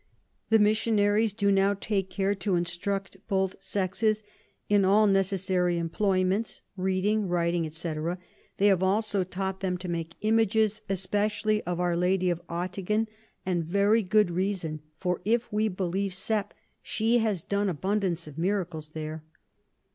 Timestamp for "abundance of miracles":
17.69-18.89